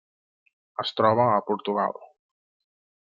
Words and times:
Es 0.83 0.93
troba 1.01 1.27
a 1.35 1.45
Portugal. 1.51 1.95